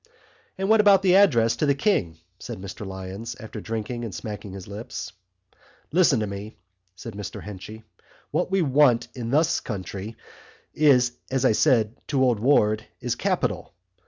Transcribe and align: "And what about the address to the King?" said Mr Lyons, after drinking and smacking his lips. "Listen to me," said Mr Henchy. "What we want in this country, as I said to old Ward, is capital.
"And 0.57 0.67
what 0.67 0.81
about 0.81 1.03
the 1.03 1.15
address 1.15 1.55
to 1.57 1.67
the 1.67 1.75
King?" 1.75 2.17
said 2.39 2.59
Mr 2.59 2.87
Lyons, 2.87 3.35
after 3.39 3.61
drinking 3.61 4.03
and 4.03 4.15
smacking 4.15 4.51
his 4.53 4.67
lips. 4.67 5.11
"Listen 5.91 6.19
to 6.21 6.25
me," 6.25 6.57
said 6.95 7.13
Mr 7.13 7.39
Henchy. 7.43 7.83
"What 8.31 8.49
we 8.49 8.63
want 8.63 9.09
in 9.13 9.29
this 9.29 9.59
country, 9.59 10.15
as 10.75 11.11
I 11.31 11.51
said 11.51 11.95
to 12.07 12.23
old 12.23 12.39
Ward, 12.39 12.83
is 12.99 13.13
capital. 13.13 13.75